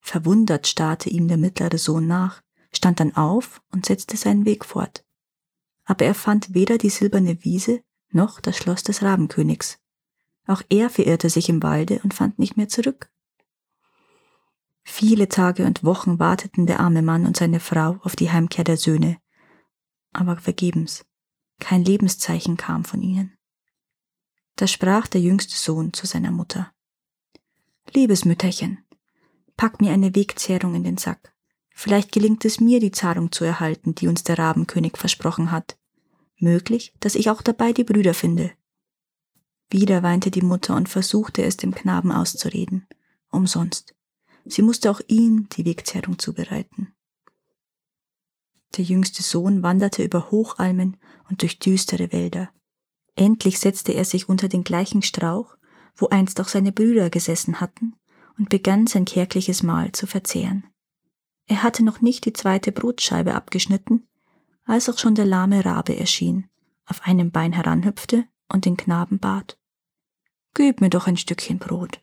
Verwundert 0.00 0.66
starrte 0.66 1.10
ihm 1.10 1.28
der 1.28 1.36
mittlere 1.36 1.78
Sohn 1.78 2.06
nach, 2.06 2.42
stand 2.72 3.00
dann 3.00 3.16
auf 3.16 3.62
und 3.72 3.86
setzte 3.86 4.16
seinen 4.16 4.44
Weg 4.44 4.64
fort. 4.64 5.04
Aber 5.84 6.04
er 6.04 6.14
fand 6.14 6.54
weder 6.54 6.78
die 6.78 6.90
silberne 6.90 7.44
Wiese 7.44 7.82
noch 8.10 8.40
das 8.40 8.56
Schloss 8.56 8.82
des 8.82 9.02
Rabenkönigs. 9.02 9.78
Auch 10.46 10.62
er 10.68 10.90
verirrte 10.90 11.30
sich 11.30 11.48
im 11.48 11.62
Walde 11.62 12.00
und 12.04 12.14
fand 12.14 12.38
nicht 12.38 12.56
mehr 12.56 12.68
zurück. 12.68 13.10
Viele 14.82 15.28
Tage 15.28 15.66
und 15.66 15.84
Wochen 15.84 16.18
warteten 16.18 16.66
der 16.66 16.80
arme 16.80 17.02
Mann 17.02 17.26
und 17.26 17.36
seine 17.36 17.60
Frau 17.60 17.98
auf 18.02 18.16
die 18.16 18.30
Heimkehr 18.30 18.64
der 18.64 18.78
Söhne, 18.78 19.18
aber 20.12 20.36
vergebens. 20.38 21.04
Kein 21.60 21.84
Lebenszeichen 21.84 22.56
kam 22.56 22.84
von 22.84 23.02
ihnen. 23.02 23.37
Da 24.58 24.66
sprach 24.66 25.06
der 25.06 25.20
jüngste 25.20 25.54
Sohn 25.54 25.92
zu 25.92 26.04
seiner 26.04 26.32
Mutter. 26.32 26.72
Liebes 27.94 28.24
Mütterchen, 28.24 28.84
pack 29.56 29.80
mir 29.80 29.92
eine 29.92 30.16
Wegzehrung 30.16 30.74
in 30.74 30.82
den 30.82 30.96
Sack. 30.96 31.32
Vielleicht 31.70 32.10
gelingt 32.10 32.44
es 32.44 32.58
mir, 32.58 32.80
die 32.80 32.90
Zahlung 32.90 33.30
zu 33.30 33.44
erhalten, 33.44 33.94
die 33.94 34.08
uns 34.08 34.24
der 34.24 34.36
Rabenkönig 34.36 34.96
versprochen 34.96 35.52
hat. 35.52 35.78
Möglich, 36.38 36.92
dass 36.98 37.14
ich 37.14 37.30
auch 37.30 37.40
dabei 37.40 37.72
die 37.72 37.84
Brüder 37.84 38.14
finde. 38.14 38.50
Wieder 39.70 40.02
weinte 40.02 40.32
die 40.32 40.42
Mutter 40.42 40.74
und 40.74 40.88
versuchte 40.88 41.44
es 41.44 41.56
dem 41.56 41.72
Knaben 41.72 42.10
auszureden. 42.10 42.88
Umsonst. 43.30 43.94
Sie 44.44 44.62
musste 44.62 44.90
auch 44.90 45.00
ihm 45.06 45.48
die 45.50 45.66
Wegzehrung 45.66 46.18
zubereiten. 46.18 46.96
Der 48.76 48.84
jüngste 48.84 49.22
Sohn 49.22 49.62
wanderte 49.62 50.02
über 50.02 50.32
Hochalmen 50.32 50.96
und 51.28 51.42
durch 51.42 51.60
düstere 51.60 52.10
Wälder. 52.10 52.50
Endlich 53.18 53.58
setzte 53.58 53.92
er 53.92 54.04
sich 54.04 54.28
unter 54.28 54.48
den 54.48 54.62
gleichen 54.62 55.02
Strauch, 55.02 55.56
wo 55.96 56.06
einst 56.06 56.40
auch 56.40 56.46
seine 56.46 56.70
Brüder 56.70 57.10
gesessen 57.10 57.60
hatten, 57.60 57.96
und 58.38 58.48
begann 58.48 58.86
sein 58.86 59.04
kärgliches 59.04 59.64
Mahl 59.64 59.90
zu 59.90 60.06
verzehren. 60.06 60.64
Er 61.46 61.64
hatte 61.64 61.84
noch 61.84 62.00
nicht 62.00 62.26
die 62.26 62.32
zweite 62.32 62.70
Brotscheibe 62.70 63.34
abgeschnitten, 63.34 64.06
als 64.64 64.88
auch 64.88 64.98
schon 64.98 65.16
der 65.16 65.24
lahme 65.24 65.64
Rabe 65.64 65.98
erschien, 65.98 66.48
auf 66.86 67.02
einem 67.02 67.32
Bein 67.32 67.52
heranhüpfte 67.52 68.24
und 68.48 68.64
den 68.66 68.76
Knaben 68.76 69.18
bat. 69.18 69.58
Gib 70.54 70.80
mir 70.80 70.90
doch 70.90 71.08
ein 71.08 71.16
Stückchen 71.16 71.58
Brot. 71.58 72.00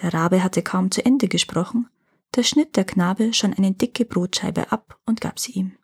Der 0.00 0.14
Rabe 0.14 0.42
hatte 0.42 0.62
kaum 0.62 0.90
zu 0.90 1.04
Ende 1.04 1.28
gesprochen, 1.28 1.90
da 2.32 2.42
schnitt 2.42 2.76
der 2.76 2.84
Knabe 2.84 3.34
schon 3.34 3.52
eine 3.52 3.72
dicke 3.72 4.06
Brotscheibe 4.06 4.72
ab 4.72 4.98
und 5.04 5.20
gab 5.20 5.38
sie 5.38 5.52
ihm. 5.52 5.76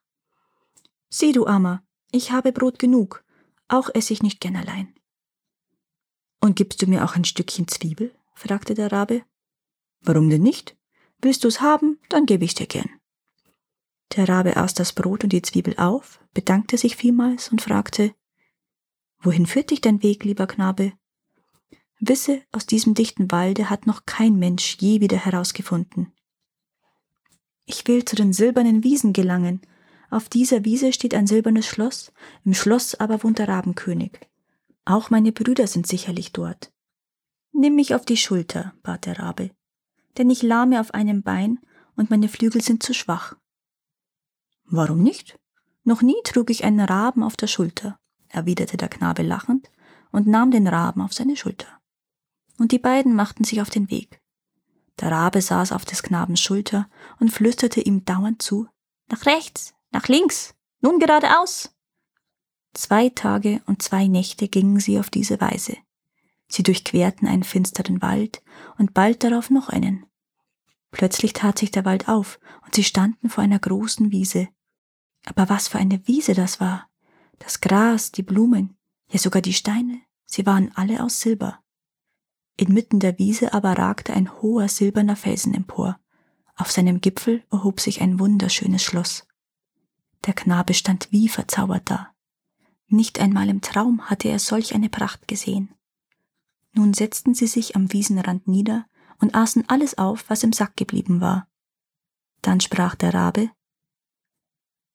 Sieh, 1.11 1.33
du 1.33 1.47
Armer, 1.47 1.83
ich 2.13 2.33
habe 2.33 2.53
Brot 2.53 2.79
genug, 2.79 3.26
auch 3.69 3.91
esse 3.95 4.13
ich 4.13 4.23
nicht 4.23 4.41
gern 4.41 4.57
allein. 4.57 4.95
Und 6.41 6.57
gibst 6.57 6.83
du 6.83 6.87
mir 6.87 7.05
auch 7.05 7.17
ein 7.17 7.25
Stückchen 7.25 7.69
Zwiebel? 7.69 8.15
fragte 8.35 8.75
der 8.75 8.93
Rabe. 8.93 9.25
Warum 10.01 10.31
denn 10.31 10.43
nicht? 10.43 10.77
Willst 11.21 11.45
du's 11.45 11.61
haben, 11.61 11.99
dann 12.09 12.27
gebe 12.27 12.45
ich's 12.45 12.55
dir 12.55 12.67
gern. 12.67 12.91
Der 14.15 14.29
Rabe 14.29 14.57
aß 14.57 14.75
das 14.75 14.93
Brot 14.93 15.25
und 15.25 15.33
die 15.33 15.43
Zwiebel 15.43 15.75
auf, 15.79 16.21
bedankte 16.35 16.79
sich 16.79 16.97
vielmals 16.97 17.49
und 17.49 17.63
fragte 17.63 18.15
Wohin 19.21 19.47
führt 19.47 19.71
dich 19.71 19.81
dein 19.81 20.03
Weg, 20.03 20.25
lieber 20.25 20.47
Knabe? 20.47 20.93
Wisse, 21.99 22.43
aus 22.53 22.67
diesem 22.67 22.95
dichten 22.95 23.31
Walde 23.31 23.71
hat 23.71 23.87
noch 23.87 24.05
kein 24.05 24.37
Mensch 24.37 24.77
je 24.79 25.01
wieder 25.01 25.17
herausgefunden. 25.17 26.13
Ich 27.65 27.89
will 27.89 28.05
zu 28.05 28.15
den 28.15 28.33
silbernen 28.33 28.85
Wiesen 28.85 29.13
gelangen. 29.13 29.63
Auf 30.11 30.29
dieser 30.29 30.65
Wiese 30.65 30.93
steht 30.93 31.15
ein 31.15 31.27
silbernes 31.27 31.67
Schloss, 31.67 32.13
im 32.45 32.55
Schloss 32.55 32.95
aber 32.95 33.23
wohnt 33.23 33.39
der 33.39 33.49
Rabenkönig. 33.49 34.21
Auch 34.85 35.11
meine 35.11 35.33
Brüder 35.33 35.67
sind 35.67 35.87
sicherlich 35.87 36.33
dort. 36.33 36.73
Nimm 37.53 37.75
mich 37.75 37.95
auf 37.95 38.05
die 38.05 38.17
Schulter, 38.17 38.75
bat 38.83 39.07
der 39.07 39.19
Rabe, 39.19 39.51
denn 40.19 40.31
ich 40.31 40.43
lahme 40.43 40.81
auf 40.81 40.95
einem 40.95 41.23
Bein 41.23 41.59
und 41.97 42.11
meine 42.11 42.29
Flügel 42.29 42.61
sind 42.61 42.83
zu 42.83 42.95
schwach. 42.95 43.37
Warum 44.65 45.03
nicht? 45.03 45.39
Noch 45.85 46.03
nie 46.03 46.17
trug 46.25 46.51
ich 46.51 46.65
einen 46.65 46.81
Raben 46.81 47.23
auf 47.23 47.37
der 47.37 47.47
Schulter, 47.47 47.99
erwiderte 48.29 48.77
der 48.77 48.89
Knabe 48.89 49.23
lachend 49.23 49.71
und 50.13 50.27
nahm 50.27 50.51
den 50.51 50.67
Raben 50.67 51.01
auf 51.01 51.13
seine 51.13 51.37
Schulter. 51.37 51.69
Und 52.59 52.73
die 52.73 52.79
beiden 52.79 53.15
machten 53.15 53.45
sich 53.45 53.61
auf 53.61 53.71
den 53.71 53.91
Weg. 53.91 54.21
Der 55.01 55.11
Rabe 55.11 55.43
saß 55.43 55.73
auf 55.73 55.85
des 55.85 56.03
Knabens 56.03 56.41
Schulter 56.41 56.89
und 57.21 57.31
flüsterte 57.31 57.81
ihm 57.81 58.05
dauernd 58.05 58.41
zu 58.43 58.69
Nach 59.11 59.27
rechts, 59.27 59.75
nach 59.97 60.09
links, 60.09 60.55
nun 60.83 60.99
geradeaus. 60.99 61.75
Zwei 62.75 63.09
Tage 63.09 63.63
und 63.65 63.81
zwei 63.81 64.09
Nächte 64.09 64.47
gingen 64.47 64.79
sie 64.79 64.99
auf 64.99 65.09
diese 65.09 65.41
Weise. 65.41 65.79
Sie 66.49 66.63
durchquerten 66.63 67.27
einen 67.27 67.45
finsteren 67.45 68.03
Wald 68.03 68.43
und 68.77 68.93
bald 68.93 69.25
darauf 69.25 69.49
noch 69.49 69.71
einen. 69.71 70.05
Plötzlich 70.91 71.33
tat 71.33 71.59
sich 71.59 71.71
der 71.71 71.87
Wald 71.87 72.11
auf 72.11 72.39
und 72.63 72.75
sie 72.75 72.85
standen 72.85 73.31
vor 73.31 73.43
einer 73.43 73.59
großen 73.59 74.13
Wiese. 74.13 74.49
Aber 75.25 75.49
was 75.49 75.69
für 75.69 75.79
eine 75.79 76.07
Wiese 76.07 76.35
das 76.35 76.61
war! 76.61 76.91
Das 77.39 77.63
Gras, 77.63 78.13
die 78.13 78.23
Blumen, 78.23 78.77
ja 79.11 79.19
sogar 79.19 79.41
die 79.41 79.55
Steine, 79.55 80.03
sie 80.27 80.45
waren 80.45 80.73
alle 80.75 81.03
aus 81.03 81.21
Silber. 81.21 81.59
Inmitten 82.59 83.01
der 83.01 83.19
Wiese 83.19 83.55
aber 83.55 83.73
ragte 83.79 84.13
ein 84.13 84.43
hoher 84.43 84.69
silberner 84.69 85.17
Felsen 85.17 85.55
empor. 85.55 85.99
Auf 86.55 86.71
seinem 86.71 87.01
Gipfel 87.01 87.45
erhob 87.51 87.81
sich 87.81 88.03
ein 88.03 88.21
wunderschönes 88.21 88.83
Schloss. 88.83 89.27
Der 90.27 90.35
Knabe 90.35 90.75
stand 90.75 91.09
wie 91.13 91.29
verzaubert 91.29 91.89
da. 91.91 92.13
Nicht 92.89 93.21
einmal 93.21 93.49
im 93.49 93.61
Traum 93.61 94.09
hatte 94.11 94.29
er 94.29 94.39
solch 94.39 94.75
eine 94.75 94.89
Pracht 94.89 95.27
gesehen. 95.29 95.75
Nun 96.73 96.95
setzten 96.95 97.35
sie 97.35 97.47
sich 97.47 97.75
am 97.75 97.93
Wiesenrand 97.93 98.47
nieder 98.47 98.87
und 99.19 99.35
aßen 99.35 99.69
alles 99.69 99.99
auf, 99.99 100.29
was 100.29 100.43
im 100.43 100.53
Sack 100.53 100.77
geblieben 100.77 101.21
war. 101.21 101.49
Dann 102.43 102.61
sprach 102.61 102.95
der 102.95 103.15
Rabe 103.15 103.51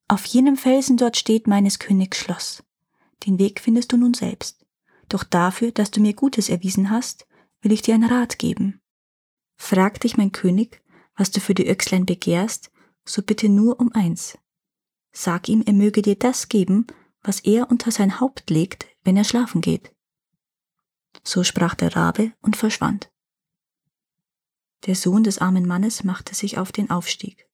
Auf 0.07 0.25
jenem 0.25 0.57
Felsen 0.57 0.97
dort 0.97 1.17
steht 1.17 1.47
meines 1.47 1.79
Königs 1.79 2.19
Schloss. 2.19 2.63
Den 3.25 3.39
Weg 3.39 3.59
findest 3.59 3.91
du 3.91 3.97
nun 3.97 4.13
selbst. 4.13 4.65
Doch 5.09 5.23
dafür, 5.23 5.71
dass 5.71 5.91
du 5.91 5.99
mir 6.01 6.13
Gutes 6.13 6.49
erwiesen 6.49 6.89
hast, 6.89 7.27
will 7.61 7.71
ich 7.71 7.81
dir 7.81 7.95
einen 7.95 8.09
Rat 8.09 8.39
geben. 8.39 8.81
Frag 9.57 9.99
dich 9.99 10.17
mein 10.17 10.31
König, 10.31 10.81
was 11.15 11.31
du 11.31 11.39
für 11.39 11.53
die 11.53 11.67
Öchslein 11.67 12.05
begehrst, 12.05 12.71
so 13.05 13.21
bitte 13.21 13.49
nur 13.49 13.79
um 13.79 13.91
eins. 13.93 14.37
Sag 15.11 15.49
ihm, 15.49 15.63
er 15.65 15.73
möge 15.73 16.01
dir 16.01 16.15
das 16.15 16.49
geben, 16.49 16.87
was 17.21 17.39
er 17.41 17.69
unter 17.69 17.91
sein 17.91 18.19
Haupt 18.19 18.49
legt, 18.49 18.87
wenn 19.03 19.17
er 19.17 19.23
schlafen 19.23 19.61
geht. 19.61 19.93
So 21.23 21.43
sprach 21.43 21.75
der 21.75 21.95
Rabe 21.95 22.33
und 22.41 22.55
verschwand. 22.55 23.11
Der 24.85 24.95
Sohn 24.95 25.23
des 25.23 25.37
armen 25.37 25.67
Mannes 25.67 26.03
machte 26.03 26.33
sich 26.33 26.57
auf 26.57 26.71
den 26.71 26.89
Aufstieg. 26.89 27.47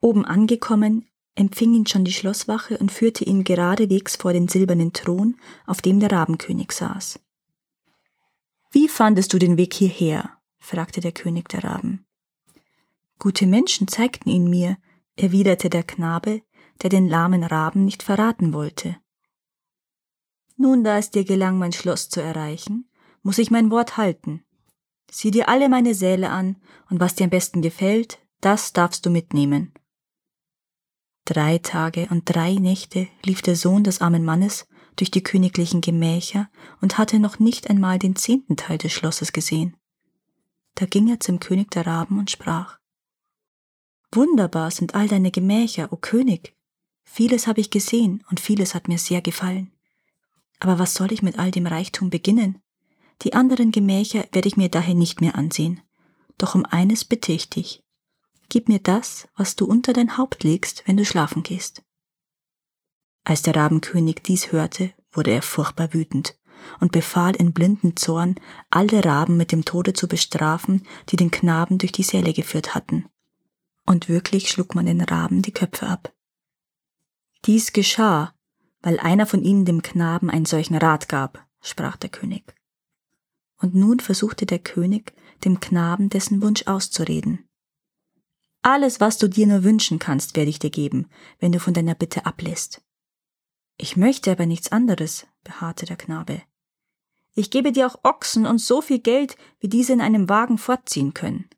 Oben 0.00 0.24
angekommen, 0.24 1.08
empfing 1.36 1.74
ihn 1.74 1.86
schon 1.86 2.04
die 2.04 2.12
Schlosswache 2.12 2.78
und 2.78 2.90
führte 2.90 3.24
ihn 3.24 3.44
geradewegs 3.44 4.16
vor 4.16 4.32
den 4.32 4.48
silbernen 4.48 4.92
Thron, 4.92 5.36
auf 5.66 5.80
dem 5.82 6.00
der 6.00 6.10
Rabenkönig 6.10 6.72
saß. 6.72 7.20
Wie 8.72 8.88
fandest 8.88 9.32
du 9.32 9.38
den 9.38 9.56
Weg 9.56 9.74
hierher? 9.74 10.32
fragte 10.58 11.00
der 11.00 11.12
König 11.12 11.48
der 11.48 11.62
Raben. 11.62 12.04
Gute 13.18 13.46
Menschen 13.46 13.86
zeigten 13.86 14.28
ihn 14.28 14.50
mir, 14.50 14.76
erwiderte 15.14 15.70
der 15.70 15.82
Knabe, 15.82 16.42
der 16.82 16.90
den 16.90 17.08
lahmen 17.08 17.42
Raben 17.42 17.84
nicht 17.84 18.02
verraten 18.02 18.52
wollte. 18.52 18.96
Nun, 20.56 20.84
da 20.84 20.98
es 20.98 21.10
dir 21.10 21.24
gelang, 21.24 21.58
mein 21.58 21.72
Schloss 21.72 22.08
zu 22.08 22.20
erreichen, 22.20 22.88
muss 23.22 23.38
ich 23.38 23.50
mein 23.50 23.70
Wort 23.70 23.96
halten. 23.96 24.42
Sieh 25.10 25.30
dir 25.30 25.48
alle 25.48 25.68
meine 25.68 25.94
Säle 25.94 26.30
an, 26.30 26.56
und 26.90 27.00
was 27.00 27.14
dir 27.14 27.24
am 27.24 27.30
besten 27.30 27.62
gefällt, 27.62 28.18
das 28.40 28.72
darfst 28.72 29.04
du 29.04 29.10
mitnehmen. 29.10 29.72
Drei 31.24 31.58
Tage 31.58 32.06
und 32.10 32.22
drei 32.24 32.54
Nächte 32.54 33.08
lief 33.24 33.42
der 33.42 33.56
Sohn 33.56 33.84
des 33.84 34.00
armen 34.00 34.24
Mannes 34.24 34.66
durch 34.94 35.10
die 35.10 35.22
königlichen 35.22 35.80
Gemächer 35.80 36.48
und 36.80 36.98
hatte 36.98 37.18
noch 37.18 37.38
nicht 37.38 37.68
einmal 37.68 37.98
den 37.98 38.16
zehnten 38.16 38.56
Teil 38.56 38.78
des 38.78 38.92
Schlosses 38.92 39.32
gesehen. 39.32 39.76
Da 40.76 40.86
ging 40.86 41.08
er 41.08 41.20
zum 41.20 41.40
König 41.40 41.70
der 41.70 41.86
Raben 41.86 42.18
und 42.18 42.30
sprach 42.30 42.78
Wunderbar 44.12 44.70
sind 44.70 44.94
all 44.94 45.08
deine 45.08 45.30
Gemächer, 45.30 45.92
o 45.92 45.96
König. 45.96 46.55
Vieles 47.06 47.46
habe 47.46 47.60
ich 47.60 47.70
gesehen 47.70 48.22
und 48.28 48.40
vieles 48.40 48.74
hat 48.74 48.88
mir 48.88 48.98
sehr 48.98 49.22
gefallen. 49.22 49.72
Aber 50.60 50.78
was 50.78 50.92
soll 50.92 51.12
ich 51.12 51.22
mit 51.22 51.38
all 51.38 51.50
dem 51.50 51.66
Reichtum 51.66 52.10
beginnen? 52.10 52.60
Die 53.22 53.32
anderen 53.32 53.70
Gemächer 53.70 54.26
werde 54.32 54.48
ich 54.48 54.58
mir 54.58 54.68
daher 54.68 54.94
nicht 54.94 55.22
mehr 55.22 55.36
ansehen. 55.36 55.80
Doch 56.36 56.54
um 56.54 56.66
eines 56.66 57.04
bitte 57.04 57.32
ich 57.32 57.48
dich. 57.48 57.82
Gib 58.50 58.68
mir 58.68 58.80
das, 58.80 59.28
was 59.36 59.56
du 59.56 59.64
unter 59.64 59.92
dein 59.92 60.18
Haupt 60.18 60.44
legst, 60.44 60.82
wenn 60.86 60.96
du 60.96 61.04
schlafen 61.04 61.42
gehst. 61.42 61.82
Als 63.24 63.42
der 63.42 63.56
Rabenkönig 63.56 64.16
dies 64.24 64.52
hörte, 64.52 64.92
wurde 65.10 65.30
er 65.30 65.42
furchtbar 65.42 65.94
wütend 65.94 66.38
und 66.80 66.92
befahl 66.92 67.34
in 67.36 67.52
blinden 67.52 67.96
Zorn, 67.96 68.36
alle 68.70 69.04
Raben 69.04 69.36
mit 69.36 69.52
dem 69.52 69.64
Tode 69.64 69.94
zu 69.94 70.08
bestrafen, 70.08 70.86
die 71.08 71.16
den 71.16 71.30
Knaben 71.30 71.78
durch 71.78 71.92
die 71.92 72.02
Säle 72.02 72.32
geführt 72.32 72.74
hatten. 72.74 73.06
Und 73.84 74.08
wirklich 74.08 74.50
schlug 74.50 74.74
man 74.74 74.86
den 74.86 75.00
Raben 75.00 75.42
die 75.42 75.52
Köpfe 75.52 75.86
ab. 75.86 76.12
Dies 77.44 77.72
geschah, 77.72 78.34
weil 78.80 78.98
einer 78.98 79.26
von 79.26 79.42
ihnen 79.42 79.64
dem 79.64 79.82
Knaben 79.82 80.30
einen 80.30 80.46
solchen 80.46 80.76
Rat 80.76 81.08
gab, 81.08 81.46
sprach 81.60 81.96
der 81.96 82.10
König. 82.10 82.54
Und 83.58 83.74
nun 83.74 84.00
versuchte 84.00 84.46
der 84.46 84.58
König, 84.58 85.14
dem 85.44 85.60
Knaben 85.60 86.08
dessen 86.08 86.42
Wunsch 86.42 86.66
auszureden. 86.66 87.48
Alles, 88.62 89.00
was 89.00 89.18
du 89.18 89.28
dir 89.28 89.46
nur 89.46 89.64
wünschen 89.64 89.98
kannst, 89.98 90.36
werde 90.36 90.50
ich 90.50 90.58
dir 90.58 90.70
geben, 90.70 91.08
wenn 91.38 91.52
du 91.52 91.60
von 91.60 91.72
deiner 91.72 91.94
Bitte 91.94 92.26
ablässt. 92.26 92.82
Ich 93.78 93.96
möchte 93.96 94.32
aber 94.32 94.46
nichts 94.46 94.72
anderes, 94.72 95.26
beharrte 95.44 95.86
der 95.86 95.96
Knabe. 95.96 96.42
Ich 97.34 97.50
gebe 97.50 97.70
dir 97.70 97.86
auch 97.86 98.00
Ochsen 98.02 98.46
und 98.46 98.58
so 98.58 98.80
viel 98.80 98.98
Geld, 98.98 99.36
wie 99.60 99.68
diese 99.68 99.92
in 99.92 100.00
einem 100.00 100.28
Wagen 100.28 100.58
fortziehen 100.58 101.12
können. 101.12 101.48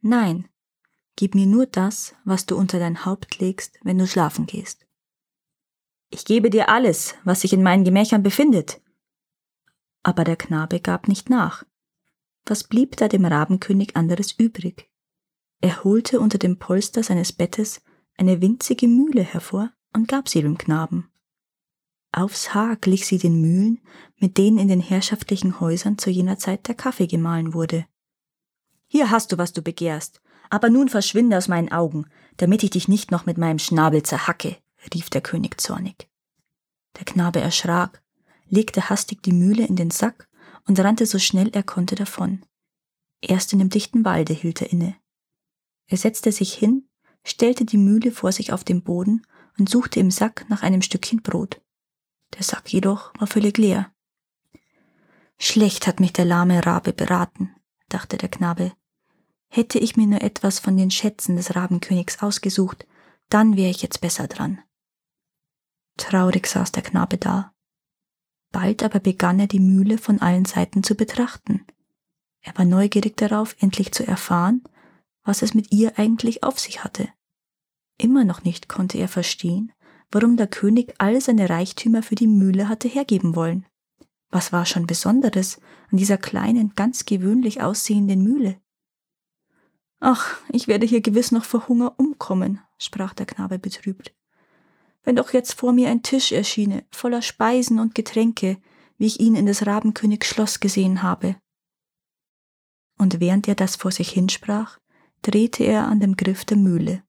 Nein, 0.00 0.48
gib 1.16 1.34
mir 1.34 1.46
nur 1.46 1.66
das, 1.66 2.14
was 2.24 2.46
du 2.46 2.56
unter 2.56 2.78
dein 2.78 3.04
Haupt 3.04 3.38
legst, 3.38 3.78
wenn 3.82 3.98
du 3.98 4.06
schlafen 4.06 4.46
gehst. 4.46 4.83
Ich 6.14 6.24
gebe 6.24 6.48
dir 6.48 6.68
alles, 6.68 7.16
was 7.24 7.40
sich 7.40 7.52
in 7.52 7.64
meinen 7.64 7.82
Gemächern 7.82 8.22
befindet, 8.22 8.80
aber 10.04 10.22
der 10.22 10.36
Knabe 10.36 10.78
gab 10.78 11.08
nicht 11.08 11.28
nach. 11.28 11.64
Was 12.46 12.62
blieb 12.62 12.96
da 12.98 13.08
dem 13.08 13.24
Rabenkönig 13.24 13.96
anderes 13.96 14.30
übrig? 14.30 14.88
Er 15.60 15.82
holte 15.82 16.20
unter 16.20 16.38
dem 16.38 16.60
Polster 16.60 17.02
seines 17.02 17.32
Bettes 17.32 17.82
eine 18.16 18.40
winzige 18.40 18.86
Mühle 18.86 19.22
hervor 19.22 19.72
und 19.92 20.06
gab 20.06 20.28
sie 20.28 20.40
dem 20.40 20.56
Knaben. 20.56 21.10
Aufs 22.12 22.54
Haar 22.54 22.76
glich 22.76 23.06
sie 23.06 23.18
den 23.18 23.40
Mühlen, 23.40 23.80
mit 24.16 24.38
denen 24.38 24.58
in 24.58 24.68
den 24.68 24.80
herrschaftlichen 24.80 25.58
Häusern 25.58 25.98
zu 25.98 26.10
jener 26.10 26.38
Zeit 26.38 26.68
der 26.68 26.76
Kaffee 26.76 27.08
gemahlen 27.08 27.54
wurde. 27.54 27.86
Hier 28.86 29.10
hast 29.10 29.32
du, 29.32 29.38
was 29.38 29.52
du 29.52 29.62
begehrst, 29.62 30.22
aber 30.48 30.70
nun 30.70 30.88
verschwinde 30.88 31.36
aus 31.36 31.48
meinen 31.48 31.72
Augen, 31.72 32.06
damit 32.36 32.62
ich 32.62 32.70
dich 32.70 32.86
nicht 32.86 33.10
noch 33.10 33.26
mit 33.26 33.36
meinem 33.36 33.58
Schnabel 33.58 34.04
zerhacke, 34.04 34.58
rief 34.92 35.10
der 35.10 35.20
König 35.20 35.60
zornig. 35.60 36.08
Der 36.98 37.04
Knabe 37.04 37.40
erschrak 37.40 38.02
legte 38.48 38.88
hastig 38.90 39.22
die 39.22 39.32
Mühle 39.32 39.66
in 39.66 39.76
den 39.76 39.90
Sack 39.90 40.28
und 40.66 40.78
rannte 40.80 41.06
so 41.06 41.18
schnell 41.18 41.50
er 41.52 41.62
konnte 41.62 41.94
davon. 41.94 42.44
Erst 43.20 43.52
in 43.52 43.58
dem 43.58 43.70
dichten 43.70 44.04
Walde 44.04 44.32
hielt 44.32 44.60
er 44.62 44.70
inne. 44.70 44.96
Er 45.86 45.96
setzte 45.96 46.32
sich 46.32 46.54
hin, 46.54 46.88
stellte 47.24 47.64
die 47.64 47.78
Mühle 47.78 48.12
vor 48.12 48.32
sich 48.32 48.52
auf 48.52 48.64
den 48.64 48.82
Boden 48.82 49.26
und 49.58 49.68
suchte 49.68 50.00
im 50.00 50.10
Sack 50.10 50.46
nach 50.48 50.62
einem 50.62 50.82
Stückchen 50.82 51.22
Brot. 51.22 51.60
Der 52.34 52.42
Sack 52.42 52.72
jedoch 52.72 53.12
war 53.18 53.26
völlig 53.26 53.58
leer. 53.58 53.92
Schlecht 55.38 55.86
hat 55.86 56.00
mich 56.00 56.12
der 56.12 56.24
lahme 56.24 56.64
Rabe 56.64 56.92
beraten, 56.92 57.54
dachte 57.88 58.16
der 58.16 58.28
Knabe. 58.28 58.72
Hätte 59.48 59.78
ich 59.78 59.96
mir 59.96 60.06
nur 60.06 60.22
etwas 60.22 60.58
von 60.58 60.76
den 60.76 60.90
Schätzen 60.90 61.36
des 61.36 61.54
Rabenkönigs 61.54 62.22
ausgesucht, 62.22 62.86
dann 63.28 63.56
wäre 63.56 63.70
ich 63.70 63.82
jetzt 63.82 64.00
besser 64.00 64.26
dran. 64.26 64.60
Traurig 65.96 66.46
saß 66.46 66.72
der 66.72 66.82
Knabe 66.82 67.18
da. 67.18 67.52
Bald 68.52 68.82
aber 68.82 69.00
begann 69.00 69.40
er 69.40 69.46
die 69.46 69.60
Mühle 69.60 69.98
von 69.98 70.20
allen 70.20 70.44
Seiten 70.44 70.82
zu 70.82 70.94
betrachten. 70.94 71.66
Er 72.40 72.56
war 72.56 72.64
neugierig 72.64 73.16
darauf, 73.16 73.56
endlich 73.60 73.92
zu 73.92 74.06
erfahren, 74.06 74.62
was 75.24 75.42
es 75.42 75.54
mit 75.54 75.72
ihr 75.72 75.98
eigentlich 75.98 76.42
auf 76.42 76.60
sich 76.60 76.84
hatte. 76.84 77.08
Immer 77.98 78.24
noch 78.24 78.44
nicht 78.44 78.68
konnte 78.68 78.98
er 78.98 79.08
verstehen, 79.08 79.72
warum 80.10 80.36
der 80.36 80.46
König 80.46 80.94
all 80.98 81.20
seine 81.20 81.48
Reichtümer 81.48 82.02
für 82.02 82.14
die 82.14 82.26
Mühle 82.26 82.68
hatte 82.68 82.88
hergeben 82.88 83.34
wollen. 83.34 83.66
Was 84.30 84.52
war 84.52 84.66
schon 84.66 84.86
Besonderes 84.86 85.60
an 85.90 85.98
dieser 85.98 86.18
kleinen, 86.18 86.74
ganz 86.74 87.04
gewöhnlich 87.04 87.62
aussehenden 87.62 88.22
Mühle? 88.22 88.60
Ach, 90.00 90.36
ich 90.50 90.68
werde 90.68 90.86
hier 90.86 91.00
gewiss 91.00 91.32
noch 91.32 91.44
vor 91.44 91.68
Hunger 91.68 91.98
umkommen, 91.98 92.60
sprach 92.78 93.14
der 93.14 93.26
Knabe 93.26 93.58
betrübt. 93.58 94.14
Wenn 95.04 95.16
doch 95.16 95.32
jetzt 95.32 95.54
vor 95.54 95.72
mir 95.72 95.90
ein 95.90 96.02
Tisch 96.02 96.32
erschiene, 96.32 96.84
voller 96.90 97.22
Speisen 97.22 97.78
und 97.78 97.94
Getränke, 97.94 98.58
wie 98.96 99.06
ich 99.06 99.20
ihn 99.20 99.36
in 99.36 99.46
des 99.46 99.66
Rabenkönigs 99.66 100.26
Schloss 100.26 100.60
gesehen 100.60 101.02
habe. 101.02 101.36
Und 102.98 103.20
während 103.20 103.46
er 103.48 103.54
das 103.54 103.76
vor 103.76 103.92
sich 103.92 104.10
hinsprach, 104.10 104.78
drehte 105.22 105.64
er 105.64 105.88
an 105.88 106.00
dem 106.00 106.16
Griff 106.16 106.44
der 106.44 106.56
Mühle. 106.56 107.02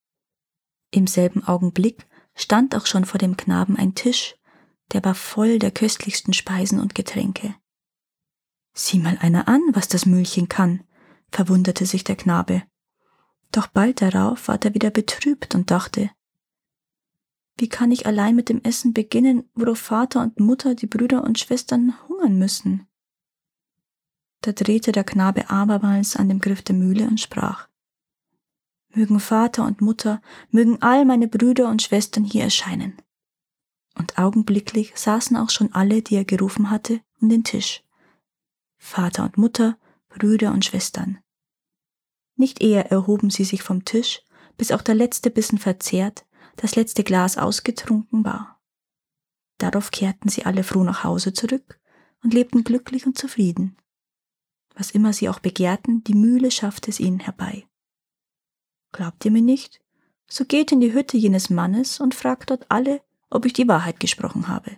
Im 0.91 1.07
selben 1.07 1.43
Augenblick 1.43 2.05
stand 2.35 2.75
auch 2.75 2.85
schon 2.85 3.05
vor 3.05 3.17
dem 3.17 3.37
Knaben 3.37 3.77
ein 3.77 3.95
Tisch, 3.95 4.35
der 4.91 5.03
war 5.03 5.15
voll 5.15 5.59
der 5.59 5.71
köstlichsten 5.71 6.33
Speisen 6.33 6.79
und 6.79 6.95
Getränke. 6.95 7.55
Sieh 8.73 8.99
mal 8.99 9.17
einer 9.19 9.47
an, 9.47 9.61
was 9.71 9.87
das 9.87 10.05
Mühlchen 10.05 10.49
kann, 10.49 10.83
verwunderte 11.31 11.85
sich 11.85 12.03
der 12.03 12.15
Knabe. 12.15 12.63
Doch 13.51 13.67
bald 13.67 14.01
darauf 14.01 14.47
ward 14.47 14.65
er 14.65 14.73
wieder 14.73 14.89
betrübt 14.89 15.55
und 15.55 15.71
dachte, 15.71 16.11
wie 17.57 17.69
kann 17.69 17.91
ich 17.91 18.05
allein 18.05 18.35
mit 18.35 18.49
dem 18.49 18.61
Essen 18.63 18.93
beginnen, 18.93 19.49
worauf 19.53 19.79
Vater 19.79 20.21
und 20.21 20.39
Mutter, 20.39 20.75
die 20.75 20.87
Brüder 20.87 21.23
und 21.23 21.39
Schwestern 21.39 21.93
hungern 22.07 22.37
müssen? 22.37 22.87
Da 24.41 24.51
drehte 24.51 24.91
der 24.91 25.03
Knabe 25.03 25.49
abermals 25.49 26.15
an 26.15 26.27
dem 26.27 26.39
Griff 26.39 26.61
der 26.61 26.75
Mühle 26.75 27.07
und 27.07 27.19
sprach, 27.19 27.67
Mögen 28.93 29.19
Vater 29.19 29.65
und 29.65 29.81
Mutter, 29.81 30.21
mögen 30.51 30.81
all 30.81 31.05
meine 31.05 31.27
Brüder 31.27 31.69
und 31.69 31.81
Schwestern 31.81 32.23
hier 32.23 32.43
erscheinen. 32.43 32.95
Und 33.97 34.17
augenblicklich 34.17 34.93
saßen 34.95 35.35
auch 35.37 35.49
schon 35.49 35.73
alle, 35.73 36.01
die 36.01 36.15
er 36.15 36.25
gerufen 36.25 36.69
hatte, 36.69 37.01
um 37.19 37.29
den 37.29 37.43
Tisch. 37.43 37.83
Vater 38.77 39.23
und 39.23 39.37
Mutter, 39.37 39.77
Brüder 40.09 40.51
und 40.51 40.63
Schwestern. 40.63 41.19
Nicht 42.35 42.61
eher 42.61 42.91
erhoben 42.91 43.29
sie 43.29 43.45
sich 43.45 43.63
vom 43.63 43.85
Tisch, 43.85 44.21
bis 44.57 44.71
auch 44.71 44.81
der 44.81 44.95
letzte 44.95 45.29
Bissen 45.29 45.57
verzehrt, 45.57 46.25
das 46.57 46.75
letzte 46.75 47.03
Glas 47.03 47.37
ausgetrunken 47.37 48.23
war. 48.23 48.61
Darauf 49.57 49.91
kehrten 49.91 50.29
sie 50.29 50.45
alle 50.45 50.63
froh 50.63 50.83
nach 50.83 51.03
Hause 51.03 51.33
zurück 51.33 51.79
und 52.23 52.33
lebten 52.33 52.63
glücklich 52.63 53.05
und 53.05 53.17
zufrieden. 53.17 53.77
Was 54.73 54.91
immer 54.91 55.13
sie 55.13 55.29
auch 55.29 55.39
begehrten, 55.39 56.03
die 56.03 56.13
Mühle 56.13 56.51
schaffte 56.51 56.89
es 56.89 56.99
ihnen 56.99 57.19
herbei. 57.19 57.65
Glaubt 58.91 59.23
ihr 59.25 59.31
mir 59.31 59.41
nicht? 59.41 59.81
So 60.27 60.43
geht 60.45 60.71
in 60.71 60.81
die 60.81 60.93
Hütte 60.93 61.17
jenes 61.17 61.49
Mannes 61.49 61.99
und 61.99 62.15
fragt 62.15 62.49
dort 62.49 62.69
alle, 62.69 63.01
ob 63.29 63.45
ich 63.45 63.53
die 63.53 63.67
Wahrheit 63.67 63.99
gesprochen 63.99 64.47
habe. 64.47 64.77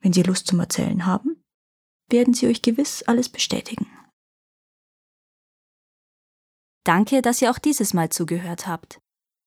Wenn 0.00 0.12
sie 0.12 0.22
Lust 0.22 0.46
zum 0.46 0.60
Erzählen 0.60 1.06
haben, 1.06 1.42
werden 2.08 2.34
sie 2.34 2.46
euch 2.46 2.62
gewiss 2.62 3.02
alles 3.04 3.28
bestätigen. 3.28 3.90
Danke, 6.84 7.22
dass 7.22 7.42
ihr 7.42 7.50
auch 7.50 7.58
dieses 7.58 7.94
Mal 7.94 8.10
zugehört 8.10 8.66
habt. 8.66 9.00